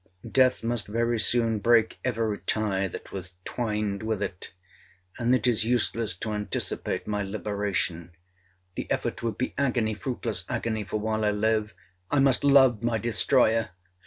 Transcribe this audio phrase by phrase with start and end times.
[0.27, 4.51] Death must very soon break every tie that was twined with it,
[5.19, 8.11] and it is useless to anticipate my liberation;
[8.73, 11.75] the effort would be agony—fruitless agony, for, while I live,
[12.09, 13.73] I must love my destroyer!